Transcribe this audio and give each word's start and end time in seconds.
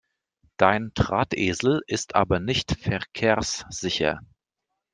Dein 0.57 0.89
Drahtesel 0.95 1.81
ist 1.85 2.15
aber 2.15 2.39
nicht 2.39 2.71
verkehrssicher! 2.71 4.19